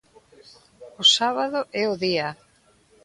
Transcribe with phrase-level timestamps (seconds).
[1.01, 2.29] O sábado é o día.